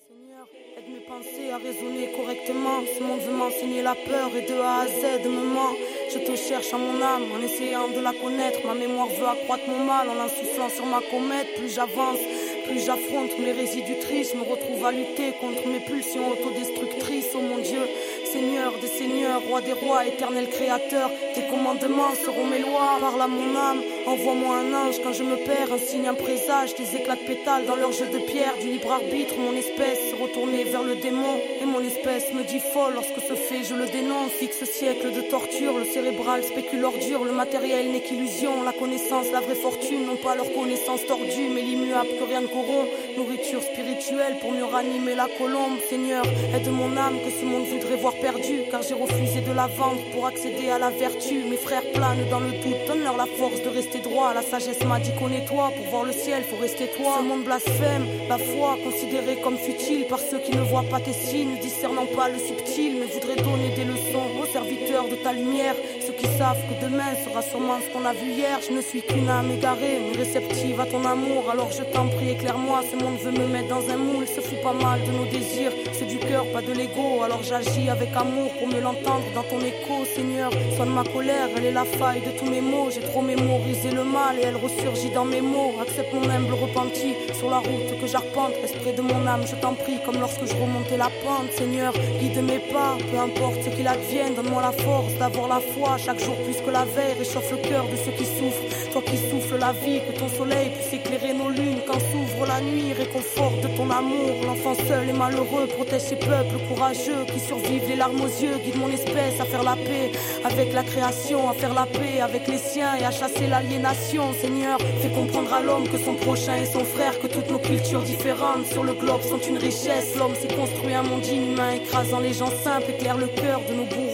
Ce 2.52 3.02
monde 3.04 3.20
veut 3.20 3.32
m'enseigner 3.32 3.80
la 3.80 3.94
peur 3.94 4.30
et 4.36 4.42
de 4.42 4.58
A 4.58 4.80
à 4.80 4.86
Z 4.88 5.24
me 5.24 5.44
ment. 5.54 5.76
Je 6.12 6.18
te 6.18 6.34
cherche 6.34 6.74
à 6.74 6.78
mon 6.78 7.00
âme 7.00 7.30
en 7.32 7.40
essayant 7.40 7.86
de 7.86 8.00
la 8.00 8.12
connaître. 8.12 8.66
Ma 8.66 8.74
mémoire 8.74 9.06
veut 9.06 9.26
accroître 9.26 9.68
mon 9.68 9.84
mal 9.84 10.08
en 10.10 10.18
insoufflant 10.18 10.68
sur 10.68 10.84
ma 10.84 11.00
comète. 11.00 11.54
Plus 11.54 11.72
j'avance, 11.72 12.18
plus 12.66 12.84
j'affronte 12.84 13.38
mes 13.38 13.52
résidus 13.52 14.00
tristes. 14.00 14.32
Je 14.34 14.38
me 14.38 14.42
retrouve 14.42 14.84
à 14.84 14.90
lutter 14.90 15.32
contre 15.40 15.68
mes 15.68 15.78
pulsions 15.78 16.26
autodestructrices. 16.32 17.30
Oh 17.36 17.40
mon 17.40 17.58
Dieu, 17.58 17.82
Seigneur 18.24 18.72
des 18.80 18.88
seigneurs, 18.88 19.42
roi 19.48 19.60
des 19.60 19.72
rois, 19.72 20.04
éternel 20.06 20.48
créateur, 20.48 21.08
tes 21.34 21.46
commandements 21.46 22.14
seront 22.16 22.46
mes 22.46 22.58
lois. 22.58 22.98
Parle 23.00 23.22
à 23.22 23.28
mon 23.28 23.54
âme, 23.54 23.80
envoie-moi 24.06 24.56
un 24.56 24.74
ange 24.74 24.96
quand 25.02 25.12
je 25.12 25.22
me 25.22 25.36
perds, 25.36 25.72
un 25.72 25.78
signe, 25.78 26.06
un 26.06 26.14
présage, 26.14 26.74
des 26.74 26.96
éclats 26.96 27.16
de 27.16 27.26
pétales 27.26 27.66
dans 27.66 27.76
leur 27.76 27.92
jeu 27.92 28.06
de 28.06 28.18
pierre, 28.18 28.54
du 28.60 28.68
libre 28.68 28.92
arbitre, 28.92 29.34
mon 29.38 29.56
espèce 29.56 30.10
se 30.10 30.16
retourner 30.16 30.64
vers 30.64 30.82
le 30.82 30.96
démon, 30.96 31.38
et 31.60 31.64
mon 31.64 31.80
espèce 31.80 32.32
me 32.32 32.42
dit 32.44 32.60
folle 32.60 32.94
lorsque 32.94 33.20
ce 33.28 33.34
fait 33.34 33.62
je 33.62 33.74
le 33.74 33.86
dénonce. 33.86 34.32
Fixe 34.32 34.64
siècle 34.64 35.12
de 35.12 35.20
torture, 35.22 35.78
le 35.78 35.84
cérébral 35.84 36.42
spécule 36.44 36.84
ordure, 36.84 37.24
le 37.24 37.32
matériel 37.32 37.90
n'est 37.92 38.00
qu'illusion, 38.00 38.62
la 38.62 38.72
connaissance, 38.72 39.26
la 39.32 39.40
vraie 39.40 39.54
fortune, 39.54 40.06
non 40.06 40.16
pas 40.16 40.34
leur 40.34 40.52
connaissance 40.52 41.04
tordue, 41.06 41.50
mais 41.54 41.62
l'immuable 41.62 42.08
que 42.18 42.24
rien 42.24 42.40
ne 42.40 42.46
corrompt, 42.46 42.88
nourriture 43.16 43.62
spirituelle 43.62 44.36
pour 44.40 44.52
mieux 44.52 44.64
ranimer 44.64 45.14
la 45.14 45.28
colombe. 45.38 45.78
Seigneur, 45.88 46.24
aide 46.54 46.70
mon 46.70 46.96
âme 46.96 47.18
que 47.24 47.30
ce 47.30 47.44
monde 47.44 47.66
voudrait 47.66 47.96
voir 47.96 48.14
perdu, 48.14 48.62
car 48.70 48.82
j'ai 48.82 48.94
refusé 48.94 49.40
de 49.40 49.52
la 49.52 49.66
vendre 49.66 50.00
pour 50.12 50.26
accéder 50.26 50.70
à 50.70 50.78
la 50.78 50.90
vertu. 50.90 51.44
Mes 51.48 51.56
frères 51.56 51.84
planent 51.92 52.28
dans 52.30 52.40
le 52.40 52.52
doute, 52.52 52.86
donne-leur 52.86 53.16
la 53.16 53.26
force 53.26 53.62
de 53.62 53.68
rester 53.68 53.89
droit. 53.98 54.32
La 54.32 54.42
sagesse 54.42 54.82
m'a 54.84 55.00
dit 55.00 55.12
connais-toi, 55.18 55.72
pour 55.76 55.86
voir 55.86 56.04
le 56.04 56.12
ciel, 56.12 56.44
faut 56.44 56.56
rester 56.56 56.86
toi. 56.96 57.16
Ce 57.18 57.24
monde 57.24 57.44
blasphème, 57.44 58.06
la 58.28 58.38
foi 58.38 58.78
considérée 58.84 59.36
comme 59.42 59.58
futile 59.58 60.06
par 60.06 60.20
ceux 60.20 60.38
qui 60.38 60.56
ne 60.56 60.62
voient 60.62 60.84
pas 60.90 61.00
tes 61.00 61.12
signes, 61.12 61.58
discernant 61.60 62.06
pas 62.06 62.28
le 62.28 62.38
subtil, 62.38 62.96
mais 63.00 63.06
voudraient 63.06 63.42
donner 63.42 63.70
des 63.74 63.84
leçons 63.84 64.26
aux 64.40 64.46
serviteurs 64.46 65.08
de 65.08 65.16
ta 65.16 65.32
lumière. 65.32 65.74
Ceux 66.06 66.12
qui 66.12 66.26
savent 66.38 66.62
que 66.68 66.84
demain 66.84 67.12
sera 67.24 67.42
sûrement 67.42 67.78
ce 67.84 67.92
qu'on 67.92 68.04
a 68.06 68.12
vu 68.12 68.30
hier. 68.30 68.60
Je 68.66 68.72
ne 68.74 68.80
suis 68.80 69.02
qu'une 69.02 69.28
âme 69.28 69.50
égarée, 69.50 69.98
réceptive 70.16 70.80
à 70.80 70.86
ton 70.86 71.04
amour. 71.04 71.50
Alors 71.50 71.70
je 71.72 71.82
t'en 71.92 72.06
prie, 72.08 72.30
éclaire-moi. 72.30 72.82
Ce 72.90 72.96
monde 73.02 73.18
veut 73.18 73.32
me 73.32 73.46
mettre 73.46 73.68
dans 73.68 73.88
un 73.90 73.96
moule, 73.96 74.26
se 74.26 74.40
fout 74.40 74.60
pas 74.62 74.72
mal 74.72 75.00
de 75.02 75.12
nos 75.12 75.26
désirs. 75.26 75.72
C'est 75.92 76.06
du 76.06 76.18
cœur, 76.18 76.44
pas 76.52 76.62
de 76.62 76.72
l'ego. 76.72 77.22
Alors 77.24 77.42
j'agis 77.42 77.88
avec 77.88 78.10
amour 78.14 78.50
pour 78.58 78.68
mieux 78.68 78.80
l'entendre 78.80 79.24
dans 79.34 79.42
ton 79.42 79.60
écho, 79.60 80.04
Seigneur. 80.14 80.50
Soigne 80.76 80.90
ma 80.90 81.04
colère, 81.04 81.48
elle 81.56 81.66
est 81.66 81.72
la 81.72 81.84
faille 81.84 82.20
de 82.20 82.38
tous 82.38 82.46
mes 82.46 82.60
mots. 82.60 82.88
J'ai 82.90 83.00
trop 83.00 83.22
mémorisé 83.22 83.79
le 83.88 84.04
mal 84.04 84.38
et 84.38 84.42
elle 84.42 84.56
ressurgit 84.56 85.10
dans 85.10 85.24
mes 85.24 85.40
mots. 85.40 85.72
Accepte 85.80 86.12
mon 86.12 86.28
humble 86.28 86.52
repenti 86.52 87.14
sur 87.38 87.48
la 87.50 87.58
route 87.58 87.98
que 88.00 88.06
j'arpente. 88.06 88.52
Près 88.82 88.92
de 88.92 89.00
mon 89.00 89.26
âme, 89.26 89.42
je 89.46 89.56
t'en 89.56 89.74
prie, 89.74 89.98
comme 90.04 90.20
lorsque 90.20 90.44
je 90.46 90.54
remontais 90.54 90.96
la 90.96 91.10
pente, 91.24 91.50
Seigneur. 91.52 91.92
Guide 92.20 92.42
mes 92.42 92.58
pas, 92.58 92.96
peu 93.10 93.18
importe 93.18 93.62
ce 93.64 93.70
qu'il 93.70 93.86
advienne. 93.86 94.34
Donne-moi 94.34 94.62
la 94.62 94.72
force 94.72 95.14
d'avoir 95.14 95.48
la 95.48 95.60
foi 95.60 95.96
chaque 95.98 96.20
jour 96.20 96.36
plus 96.44 96.60
que 96.60 96.70
la 96.70 96.84
veille. 96.84 97.14
Réchauffe 97.18 97.50
le 97.50 97.58
cœur 97.68 97.84
de 97.88 97.96
ceux 97.96 98.12
qui 98.12 98.24
souffrent. 98.24 98.92
Toi 98.92 99.02
qui 99.02 99.16
souffles 99.16 99.49
la 99.60 99.72
vie, 99.72 100.00
que 100.00 100.18
ton 100.18 100.28
soleil 100.28 100.70
puisse 100.70 100.92
éclairer 100.92 101.34
nos 101.34 101.50
lunes 101.50 101.82
quand 101.86 102.00
s'ouvre 102.00 102.46
la 102.46 102.60
nuit. 102.60 102.92
Réconforte 102.92 103.62
ton 103.76 103.90
amour. 103.90 104.34
L'enfant 104.46 104.74
seul 104.74 105.08
et 105.08 105.12
malheureux 105.12 105.66
protège 105.66 106.02
ses 106.02 106.16
peuples 106.16 106.58
courageux 106.68 107.24
qui 107.32 107.38
survivent 107.38 107.88
les 107.88 107.96
larmes 107.96 108.20
aux 108.20 108.42
yeux. 108.42 108.56
Guide 108.64 108.76
mon 108.76 108.90
espèce 108.90 109.38
à 109.38 109.44
faire 109.44 109.62
la 109.62 109.76
paix 109.76 110.10
avec 110.44 110.72
la 110.72 110.82
création, 110.82 111.48
à 111.48 111.52
faire 111.52 111.74
la 111.74 111.86
paix 111.86 112.20
avec 112.20 112.48
les 112.48 112.58
siens 112.58 112.94
et 113.00 113.04
à 113.04 113.10
chasser 113.10 113.46
l'aliénation. 113.46 114.32
Seigneur, 114.40 114.78
fais 115.02 115.10
comprendre 115.10 115.52
à 115.52 115.60
l'homme 115.60 115.88
que 115.88 115.98
son 115.98 116.14
prochain 116.14 116.56
est 116.56 116.72
son 116.72 116.84
frère, 116.84 117.18
que 117.20 117.26
toutes 117.26 117.50
nos 117.50 117.58
cultures 117.58 118.02
différentes 118.02 118.66
sur 118.66 118.82
le 118.82 118.94
globe 118.94 119.22
sont 119.22 119.40
une 119.40 119.58
richesse. 119.58 120.16
L'homme 120.18 120.34
s'est 120.34 120.54
construit 120.54 120.94
un 120.94 121.02
monde 121.02 121.26
inhumain, 121.26 121.72
écrasant 121.72 122.20
les 122.20 122.32
gens 122.32 122.52
simples, 122.64 122.90
éclaire 122.90 123.18
le 123.18 123.26
cœur 123.26 123.60
de 123.68 123.74
nos 123.74 123.84
bourreaux 123.84 124.09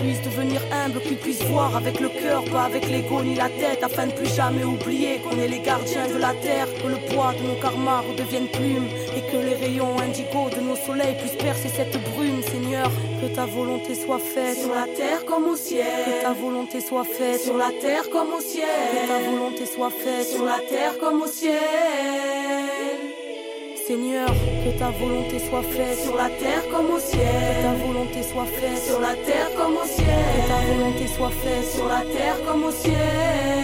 puissent 0.00 0.22
devenir 0.22 0.60
humbles, 0.72 1.00
qu'ils 1.00 1.16
puissent 1.16 1.42
voir 1.44 1.76
avec 1.76 2.00
le 2.00 2.08
cœur, 2.08 2.44
pas 2.44 2.64
avec 2.64 2.88
l'ego 2.88 3.22
ni 3.22 3.34
la 3.34 3.48
tête, 3.48 3.82
afin 3.82 4.06
de 4.06 4.12
plus 4.12 4.32
jamais 4.34 4.64
oublier 4.64 5.18
qu'on 5.18 5.38
est 5.38 5.48
les 5.48 5.60
gardiens 5.60 6.08
de 6.08 6.18
la 6.18 6.32
terre, 6.34 6.68
que 6.80 6.88
le 6.88 6.98
poids 7.08 7.32
de 7.38 7.46
nos 7.46 7.60
karmas 7.60 8.02
redevienne 8.08 8.48
plume 8.48 8.88
et 9.16 9.22
que 9.30 9.38
les 9.46 9.54
rayons 9.54 9.98
indigo 9.98 10.48
de 10.54 10.60
nos 10.60 10.76
soleils 10.76 11.16
puissent 11.20 11.42
percer 11.42 11.68
cette 11.68 11.96
brume, 12.10 12.42
Seigneur. 12.42 12.90
Que 13.20 13.34
ta 13.34 13.46
volonté 13.46 13.94
soit 13.96 14.20
faite 14.20 14.58
sur 14.58 14.74
la 14.74 14.86
terre 14.96 15.24
comme 15.24 15.48
au 15.48 15.56
ciel. 15.56 15.84
Que 16.06 16.22
ta 16.22 16.32
volonté 16.32 16.80
soit 16.80 17.04
faite 17.04 17.40
sur 17.40 17.56
la 17.56 17.70
terre 17.80 18.08
comme 18.10 18.32
au 18.32 18.40
ciel. 18.40 18.66
Que 18.92 19.08
ta 19.08 19.30
volonté 19.30 19.66
soit 19.66 19.90
faite 19.90 20.28
sur 20.28 20.44
la 20.44 20.58
terre 20.68 20.98
comme 20.98 21.22
au 21.22 21.26
ciel. 21.26 22.47
Seigneur, 23.88 24.28
que 24.28 24.78
ta 24.78 24.90
volonté 24.90 25.38
soit 25.38 25.62
faite 25.62 25.98
sur 26.04 26.14
la 26.14 26.28
terre 26.28 26.62
comme 26.70 26.90
au 26.90 27.00
ciel. 27.00 27.22
Que 27.22 27.62
ta 27.62 27.86
volonté 27.86 28.22
soit 28.22 28.44
faite 28.44 28.84
sur 28.84 29.00
la 29.00 29.14
terre 29.14 29.50
comme 29.56 29.76
au 29.82 29.86
ciel. 29.86 30.24
Que 30.34 30.46
ta 30.46 30.60
volonté 30.74 31.06
soit 31.06 31.30
faite 31.30 31.70
sur 31.74 31.88
la 31.88 32.02
terre 32.02 32.36
comme 32.44 32.64
au 32.64 32.70
ciel. 32.70 33.57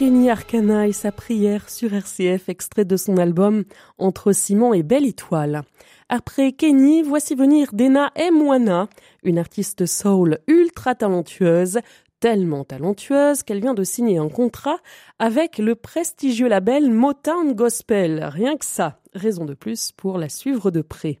Kenny 0.00 0.30
Arcana 0.30 0.88
et 0.88 0.92
sa 0.92 1.12
prière 1.12 1.68
sur 1.68 1.92
RCF, 1.92 2.48
extrait 2.48 2.86
de 2.86 2.96
son 2.96 3.18
album 3.18 3.64
Entre 3.98 4.32
Simon 4.32 4.72
et 4.72 4.82
Belle 4.82 5.04
Étoile. 5.04 5.60
Après 6.08 6.52
Kenny, 6.52 7.02
voici 7.02 7.34
venir 7.34 7.74
Dena 7.74 8.10
Mwana, 8.32 8.88
une 9.24 9.38
artiste 9.38 9.84
soul 9.84 10.38
ultra 10.46 10.94
talentueuse, 10.94 11.80
tellement 12.18 12.64
talentueuse 12.64 13.42
qu'elle 13.42 13.60
vient 13.60 13.74
de 13.74 13.84
signer 13.84 14.16
un 14.16 14.30
contrat 14.30 14.78
avec 15.18 15.58
le 15.58 15.74
prestigieux 15.74 16.48
label 16.48 16.90
Motown 16.90 17.52
Gospel. 17.52 18.24
Rien 18.24 18.56
que 18.56 18.64
ça, 18.64 19.00
raison 19.12 19.44
de 19.44 19.52
plus 19.52 19.92
pour 19.92 20.16
la 20.16 20.30
suivre 20.30 20.70
de 20.70 20.80
près. 20.80 21.18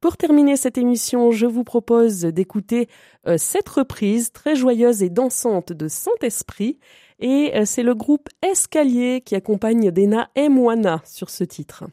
Pour 0.00 0.16
terminer 0.16 0.56
cette 0.56 0.78
émission, 0.78 1.30
je 1.30 1.46
vous 1.46 1.64
propose 1.64 2.22
d'écouter 2.22 2.88
euh, 3.28 3.36
cette 3.38 3.68
reprise 3.68 4.32
très 4.32 4.56
joyeuse 4.56 5.04
et 5.04 5.10
dansante 5.10 5.72
de 5.72 5.86
Saint-Esprit 5.86 6.80
et 7.18 7.52
euh, 7.54 7.64
c'est 7.64 7.82
le 7.82 7.94
groupe 7.94 8.28
Escalier 8.42 9.22
qui 9.24 9.34
accompagne 9.34 9.90
Dena 9.90 10.30
et 10.34 10.48
Moana 10.48 11.02
sur 11.04 11.30
ce 11.30 11.44
titre. 11.44 11.84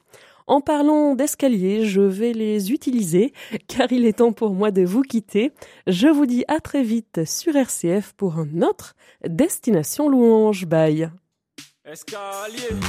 En 0.46 0.60
parlant 0.60 1.16
d'escalier, 1.16 1.86
je 1.86 2.02
vais 2.02 2.34
les 2.34 2.72
utiliser 2.72 3.34
car 3.68 3.92
il 3.92 4.06
est 4.06 4.18
temps 4.18 4.34
pour 4.34 4.54
moi 4.54 4.72
de 4.72 4.84
vous 4.84 5.02
quitter. 5.02 5.52
Je 5.88 6.08
vous 6.08 6.26
dis 6.26 6.44
à 6.48 6.60
très 6.60 6.84
vite 6.84 7.26
sur 7.26 7.56
RCF 7.56 8.14
pour 8.14 8.38
un 8.38 8.62
autre 8.62 8.96
Destination 9.26 10.10
Louange. 10.10 10.66
Bye. 10.66 11.10
Escalier. 11.86 12.80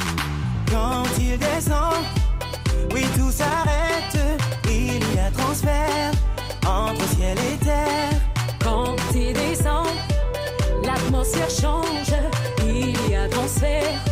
Quand 0.70 1.04
il 1.20 1.38
descend, 1.38 1.94
oui 2.92 3.02
tout 3.16 3.30
s'arrête. 3.30 4.18
Il 4.68 5.14
y 5.14 5.18
a 5.18 5.30
transfert 5.30 6.12
entre 6.66 7.08
ciel 7.10 7.36
et 7.38 7.64
terre. 7.64 8.13
L'atmosphère 11.14 11.50
change 11.50 12.14
transfert 13.30 14.04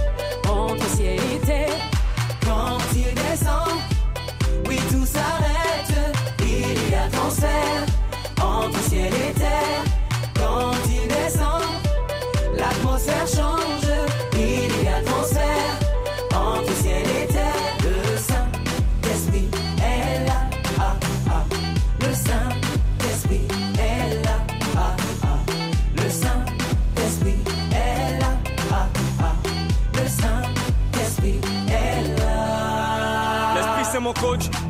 entre 0.49 0.87
ciel 0.89 1.19
et 1.35 1.47
terre. 1.47 1.69
Quand 2.45 2.79
il 2.95 3.15
descend, 3.15 3.79
oui 4.67 4.77
tout 4.91 5.05
s'arrête. 5.05 6.17
Il 6.41 6.91
y 6.91 6.95
a 6.95 7.09
transfert 7.11 7.87
entre 8.41 8.79
ciel 8.89 9.13
et 9.13 9.33
terre. 9.33 9.92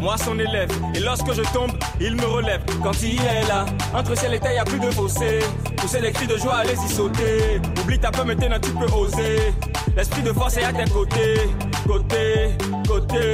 Moi 0.03 0.17
son 0.19 0.37
élève. 0.39 0.69
Et 0.95 1.01
lorsque 1.01 1.33
je 1.33 1.43
tombe, 1.55 1.71
il 2.01 2.17
me 2.17 2.25
relève. 2.27 2.61
Quand 2.83 2.93
il 3.03 3.21
est 3.21 3.47
là, 3.49 3.65
entre 3.95 4.17
ciel 4.19 4.35
et 4.35 4.41
terre, 4.41 4.53
y 4.55 4.59
a 4.59 4.65
plus 4.65 4.81
de 4.81 4.91
fossé. 4.91 5.39
Pousser 5.77 6.01
des 6.01 6.11
cris 6.11 6.27
de 6.27 6.37
joie, 6.37 6.57
allez-y 6.57 6.89
sauter. 6.93 7.61
Oublie 7.81 7.99
ta 7.99 8.11
peur, 8.11 8.27
maintenant 8.27 8.59
tu 8.61 8.71
peux 8.73 8.93
oser. 8.93 9.55
L'esprit 9.97 10.23
de 10.23 10.33
force 10.33 10.57
est 10.57 10.65
à 10.65 10.73
tes 10.73 10.91
côtés, 10.91 11.41
côté, 11.87 12.51
côté. 12.89 13.33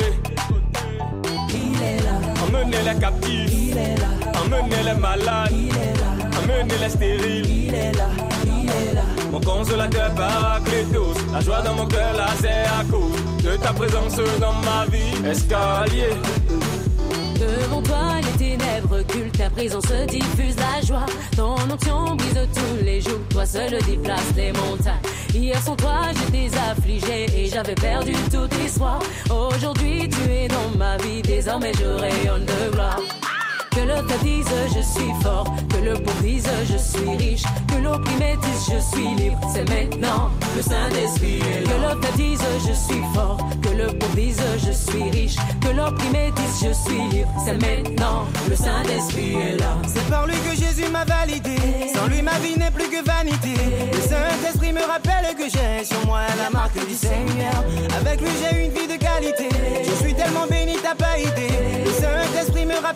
Il 1.48 1.83
est 1.83 2.00
là. 2.04 2.12
Emmenez 2.44 2.83
les 2.92 3.00
captifs, 3.00 3.50
Il 3.52 3.76
est 3.78 3.96
là. 3.96 4.07
emmenez 4.44 4.83
les 4.85 5.00
malades, 5.00 5.50
Il 5.52 5.68
est 5.68 5.94
là. 6.00 6.38
emmenez 6.42 6.78
les 6.83 6.90
stériles. 6.90 7.46
Il 7.68 7.74
est 7.74 7.92
là. 7.92 8.07
Il 8.44 8.68
est 8.68 8.94
là. 8.94 9.02
Mon 9.33 9.40
consolateur 9.40 10.11
paraclétos, 10.14 11.14
la 11.33 11.40
joie 11.40 11.62
dans 11.62 11.74
mon 11.74 11.87
cœur, 11.87 12.14
là 12.16 12.26
c'est 12.40 12.48
à 12.48 12.85
cause 12.90 13.27
de 13.50 13.56
ta 13.56 13.72
présence 13.72 14.16
dans 14.40 14.52
ma 14.52 14.84
vie. 14.87 15.28
Escalier, 15.30 16.11
Devant 17.38 17.82
toi, 17.82 18.20
les 18.20 18.38
ténèbres 18.38 18.96
reculent, 18.96 19.30
ta 19.30 19.48
présence 19.48 19.90
diffuse 20.08 20.56
la 20.56 20.84
joie. 20.84 21.06
Ton 21.37 21.54
onction 21.72 22.16
brise 22.16 22.48
tous 22.54 22.84
les 22.84 23.00
jours, 23.00 23.20
toi 23.30 23.46
seul 23.46 23.70
déplace 23.87 24.32
les 24.37 24.52
montagnes. 24.52 25.00
Hier 25.32 25.61
sans 25.62 25.76
toi, 25.76 26.00
j'étais 26.14 26.50
affligé 26.58 27.26
et 27.37 27.46
j'avais 27.48 27.74
perdu 27.74 28.12
tout 28.30 28.48
espoir. 28.64 28.98
Aujourd'hui, 29.30 30.08
tu 30.08 30.30
es 30.30 30.48
dans 30.48 30.76
ma 30.76 30.96
vie, 30.98 31.22
désormais 31.22 31.72
je 31.74 31.84
rayonne 31.84 32.44
de 32.44 32.72
gloire. 32.72 33.00
Que 33.78 33.84
l'autre 33.84 34.18
dise 34.24 34.44
je 34.74 34.80
suis 34.80 35.12
fort, 35.22 35.44
que 35.68 35.76
le 35.76 35.94
pauvre 35.94 36.20
dise 36.20 36.48
je 36.68 36.76
suis 36.76 37.16
riche, 37.16 37.44
que 37.68 37.80
l'opprimé 37.80 38.36
dise 38.42 38.74
je 38.74 38.80
suis 38.80 39.14
libre, 39.14 39.38
c'est 39.54 39.68
maintenant 39.68 40.30
le 40.56 40.62
Saint-Esprit. 40.62 41.38
Que 41.38 41.80
l'autre 41.80 42.12
dise 42.16 42.42
je 42.66 42.72
suis 42.72 43.02
fort, 43.14 43.38
que 43.62 43.68
le 43.68 43.86
pauvre 43.96 44.16
dise 44.16 44.42
je 44.66 44.72
suis 44.72 45.10
riche, 45.10 45.36
que 45.60 45.68
l'opprimé 45.68 46.32
dise 46.34 46.68
je 46.68 46.72
suis 46.72 47.16
libre, 47.16 47.30
c'est 47.44 47.54
maintenant 47.54 48.26
le 48.50 48.56
Saint-Esprit 48.56 49.34
est 49.34 49.60
là. 49.60 49.76
C'est 49.86 50.10
par 50.10 50.26
lui 50.26 50.34
que 50.34 50.56
Jésus 50.56 50.90
m'a 50.90 51.04
validé. 51.04 51.56
Sans 51.94 52.08
lui, 52.08 52.20
ma 52.20 52.36
vie 52.40 52.58
n'est 52.58 52.72
plus 52.72 52.88
que 52.88 53.04
vanité. 53.04 53.54
Le 53.92 54.00
Saint-Esprit 54.00 54.72
me 54.72 54.82
rappelle 54.82 55.36
que 55.36 55.44
j'ai 55.44 55.84
sur 55.84 56.04
moi 56.04 56.22
la 56.36 56.50
marque 56.50 56.84
du 56.84 56.94
Seigneur. 56.94 57.62
Avec 57.96 58.20
lui, 58.20 58.30
j'ai 58.42 58.57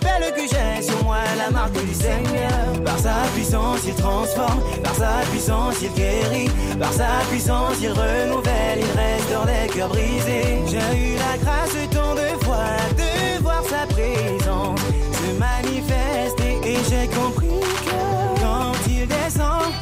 rappelle 0.02 0.32
que 0.34 0.42
j'ai 0.42 0.82
sur 0.82 1.04
moi 1.04 1.18
la 1.38 1.50
marque 1.50 1.72
du 1.84 1.94
Seigneur. 1.94 2.82
Par 2.84 2.98
sa 2.98 3.14
puissance, 3.34 3.80
il 3.86 3.94
transforme. 3.94 4.60
Par 4.82 4.94
sa 4.94 5.20
puissance, 5.30 5.76
il 5.82 5.92
guérit. 5.92 6.50
Par 6.78 6.92
sa 6.92 7.08
puissance, 7.30 7.76
il 7.80 7.90
renouvelle. 7.90 8.78
Il 8.78 9.00
restaure 9.00 9.46
les 9.46 9.68
cœurs 9.72 9.88
brisés. 9.88 10.62
J'ai 10.66 10.98
eu 10.98 11.14
la 11.16 11.36
grâce 11.42 11.76
tant 11.90 12.14
de 12.14 12.44
fois 12.44 12.76
de 12.96 13.42
voir 13.42 13.62
sa 13.64 13.86
présence 13.86 14.80
se 14.80 15.38
manifester 15.38 16.60
et 16.64 16.78
j'ai 16.88 17.06
compris 17.08 17.60
que 17.86 18.40
quand 18.40 18.72
il 18.88 19.06
descend, 19.06 19.72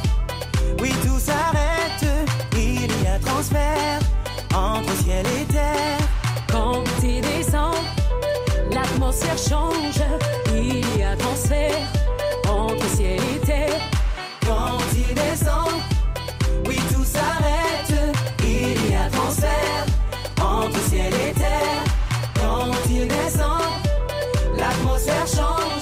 oui 0.81 0.91
tout 1.03 1.19
s'arrête, 1.19 2.05
il 2.55 2.91
y 3.03 3.07
a 3.07 3.19
transfert 3.19 3.99
entre 4.53 4.93
ciel 5.03 5.25
et 5.39 5.45
terre. 5.51 6.00
L'atmosphère 9.01 9.37
change, 9.37 10.03
il 10.53 10.99
y 10.99 11.03
a 11.03 11.15
transfert 11.15 11.87
entre 12.47 12.85
ciel 12.95 13.19
et 13.35 13.39
terre. 13.45 13.81
Quand 14.45 14.77
il 14.95 15.15
descend, 15.15 15.71
oui 16.67 16.77
tout 16.93 17.03
s'arrête, 17.03 18.15
il 18.43 18.91
y 18.91 18.95
a 18.95 19.09
transfert 19.09 19.85
entre 20.39 20.79
ciel 20.87 21.13
et 21.13 21.33
terre. 21.33 21.83
Quand 22.35 22.71
il 22.89 23.07
descend, 23.07 23.63
l'atmosphère 24.55 25.25
mon 25.35 25.80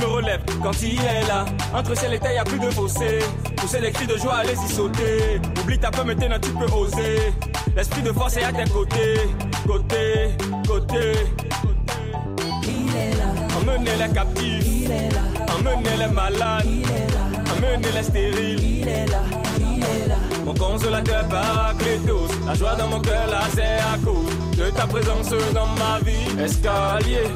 me 0.00 0.06
relève. 0.06 0.40
Quand 0.62 0.82
il 0.82 0.98
est 0.98 1.26
là, 1.26 1.44
entre 1.74 1.96
ciel 1.96 2.14
et 2.14 2.18
terre, 2.18 2.32
y 2.34 2.38
a 2.38 2.44
plus 2.44 2.58
de 2.58 2.70
fossé. 2.70 3.18
Pousser 3.56 3.80
les 3.80 3.92
cris 3.92 4.06
de 4.06 4.16
joie, 4.16 4.36
allez-y 4.36 4.72
sauter. 4.72 5.40
Oublie 5.60 5.78
ta 5.78 5.90
peur, 5.90 6.04
maintenant 6.04 6.38
tu 6.40 6.50
peux 6.50 6.72
oser. 6.72 7.32
L'esprit 7.76 8.02
de 8.02 8.12
force 8.12 8.36
est 8.36 8.44
à 8.44 8.52
tes 8.52 8.68
côtés. 8.70 9.20
Côté, 9.66 10.30
côté. 10.66 11.12
Il 12.64 12.96
est 12.96 13.16
là. 13.16 13.24
Emmenez 13.58 13.96
les 14.06 14.12
captifs. 14.12 14.66
Il 14.66 14.90
est 14.90 15.10
là. 15.10 15.20
Emmenez 15.54 15.96
les 15.98 16.12
malades. 16.12 16.64
Il 16.66 16.82
est 16.82 17.10
là. 17.14 17.54
Emmenez 17.56 17.92
les 17.94 18.02
stériles. 18.02 18.80
Il 18.80 18.88
est 18.88 19.06
là. 19.06 19.22
Il 19.58 19.82
est 19.82 20.08
là. 20.08 20.16
Mon 20.44 20.54
consolateur 20.54 21.28
paraclétos. 21.28 22.28
La 22.46 22.54
joie 22.54 22.74
dans 22.74 22.88
mon 22.88 23.00
cœur, 23.00 23.26
là, 23.30 23.42
c'est 23.54 23.62
à 23.62 23.98
cause 24.04 24.56
de 24.56 24.70
ta 24.70 24.86
présence 24.86 25.30
dans 25.54 25.66
ma 25.66 26.00
vie. 26.04 26.42
Escalier. 26.42 27.28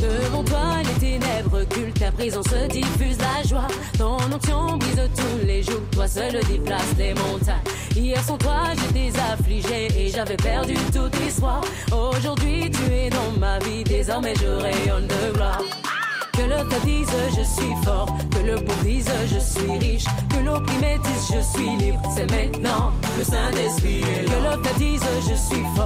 Devant 0.00 0.44
toi, 0.44 0.76
les 0.84 1.00
ténèbres 1.00 1.62
occultent, 1.62 1.98
ta 1.98 2.12
présence 2.12 2.52
diffuse 2.70 3.18
la 3.18 3.42
joie. 3.48 3.66
Ton 3.98 4.16
onction 4.32 4.76
brise 4.76 5.10
tous 5.16 5.46
les 5.46 5.62
jours, 5.62 5.82
toi 5.92 6.06
seul 6.06 6.32
déplace 6.48 6.94
les 6.96 7.14
montagnes. 7.14 7.56
Hier 7.96 8.22
sans 8.22 8.38
toi, 8.38 8.62
j'étais 8.74 9.18
affligé 9.18 9.88
et 9.96 10.10
j'avais 10.10 10.36
perdu 10.36 10.74
tout 10.92 11.10
espoir. 11.26 11.60
Aujourd'hui, 11.90 12.70
tu 12.70 12.92
es 12.92 13.10
dans 13.10 13.40
ma 13.40 13.58
vie, 13.58 13.82
désormais 13.82 14.34
je 14.36 14.46
rayonne 14.46 15.06
de 15.06 15.32
gloire. 15.34 15.62
Que 16.32 16.42
l'autre 16.42 16.80
dise 16.84 17.08
je 17.36 17.42
suis 17.42 17.74
fort, 17.82 18.08
que 18.30 18.46
le 18.46 18.54
pauvre 18.54 18.84
dise 18.84 19.10
je 19.26 19.40
suis 19.40 19.78
riche, 19.78 20.04
que 20.30 20.38
l'opprimé 20.44 20.96
dise 21.02 21.34
je 21.34 21.40
suis 21.40 21.76
libre, 21.84 22.00
c'est 22.14 22.30
maintenant 22.30 22.92
le 23.18 23.24
Saint-Esprit. 23.24 24.02
Que 24.02 24.44
l'autre 24.44 24.74
dise 24.78 25.02
je 25.28 25.34
suis 25.34 25.64
fort, 25.74 25.77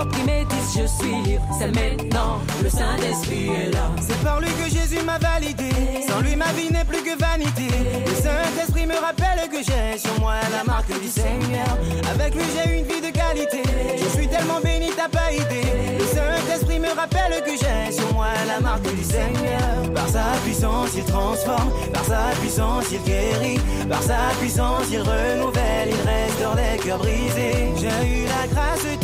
que 0.00 0.04
l'opprimé 0.04 0.46
dise 0.48 0.80
je 0.80 0.86
suis 0.86 1.22
libre, 1.22 1.44
c'est 1.58 1.68
maintenant 1.68 2.40
le 2.62 2.70
Saint-Esprit 2.70 3.48
est 3.48 3.70
là. 3.72 3.90
C'est 4.00 4.18
par 4.22 4.40
lui 4.40 4.48
que 4.48 4.70
Jésus 4.70 5.02
m'a 5.04 5.18
validé. 5.18 5.70
Sans 6.08 6.20
lui, 6.20 6.36
ma 6.36 6.52
vie 6.52 6.70
n'est 6.70 6.84
plus 6.84 7.02
que 7.02 7.18
vanité. 7.18 7.68
Le 8.06 8.14
Saint-Esprit 8.14 8.86
me 8.86 8.94
rappelle 8.94 9.48
que 9.48 9.58
j'ai 9.58 9.98
sur 9.98 10.18
moi 10.20 10.34
la 10.52 10.64
marque 10.64 10.92
du 11.00 11.08
Seigneur. 11.08 11.78
Avec 12.12 12.34
lui, 12.34 12.44
j'ai 12.54 12.78
une 12.78 12.84
vie 12.84 13.00
de 13.00 13.10
qualité. 13.10 13.62
Je 13.96 14.16
suis 14.16 14.28
tellement 14.28 14.60
béni, 14.62 14.90
t'as 14.96 15.08
pas 15.08 15.32
idée. 15.32 15.66
Le 15.98 16.04
Saint-Esprit 16.04 16.78
me 16.78 16.88
rappelle 16.88 17.42
que 17.44 17.52
j'ai 17.52 17.92
sur 17.92 18.12
moi 18.14 18.28
la 18.46 18.60
marque 18.60 18.94
du 18.94 19.04
Seigneur. 19.04 19.92
Par 19.94 20.08
sa 20.08 20.24
puissance, 20.44 20.90
il 20.96 21.04
transforme. 21.04 21.70
Par 21.92 22.04
sa 22.04 22.30
puissance, 22.40 22.84
il 22.92 23.02
guérit. 23.02 23.60
Par 23.88 24.02
sa 24.02 24.18
puissance, 24.40 24.86
il 24.92 25.00
renouvelle. 25.00 25.88
Il 25.88 26.08
restaure 26.08 26.56
les 26.56 26.78
cœurs 26.78 26.98
brisés. 26.98 27.72
J'ai 27.76 28.06
eu 28.06 28.24
la 28.24 28.46
grâce 28.52 28.84
de 28.84 28.99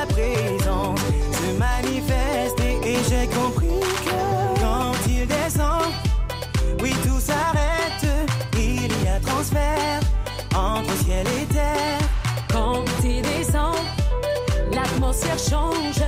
sa 0.00 0.06
présence 0.06 1.00
se 1.32 1.58
manifester. 1.58 2.78
Et 2.84 2.98
j'ai 3.08 3.26
compris 3.28 3.80
que 4.04 4.60
quand 4.60 4.92
il 5.08 5.26
descend, 5.26 5.92
oui, 6.80 6.92
tout 7.04 7.20
s'arrête. 7.20 8.06
Il 8.56 8.92
y 9.04 9.08
a 9.08 9.20
transfert 9.20 10.00
entre 10.54 10.92
ciel 11.04 11.26
et 11.40 11.46
terre. 11.46 11.98
Quand 12.52 12.84
il 13.04 13.22
descend, 13.22 13.76
l'atmosphère 14.72 15.38
change. 15.38 16.02